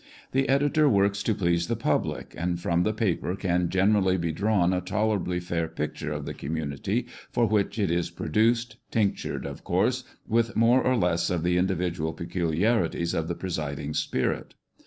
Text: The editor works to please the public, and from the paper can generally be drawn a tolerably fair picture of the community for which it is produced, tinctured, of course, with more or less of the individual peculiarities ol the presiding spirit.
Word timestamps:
The 0.31 0.49
editor 0.49 0.89
works 0.89 1.21
to 1.21 1.35
please 1.35 1.67
the 1.67 1.75
public, 1.75 2.33
and 2.35 2.59
from 2.59 2.81
the 2.81 2.91
paper 2.91 3.35
can 3.35 3.69
generally 3.69 4.17
be 4.17 4.31
drawn 4.31 4.73
a 4.73 4.81
tolerably 4.81 5.39
fair 5.39 5.67
picture 5.67 6.11
of 6.11 6.25
the 6.25 6.33
community 6.33 7.05
for 7.29 7.45
which 7.45 7.77
it 7.77 7.91
is 7.91 8.09
produced, 8.09 8.77
tinctured, 8.89 9.45
of 9.45 9.63
course, 9.63 10.03
with 10.27 10.55
more 10.55 10.81
or 10.83 10.97
less 10.97 11.29
of 11.29 11.43
the 11.43 11.55
individual 11.55 12.13
peculiarities 12.13 13.13
ol 13.13 13.21
the 13.21 13.35
presiding 13.35 13.93
spirit. 13.93 14.55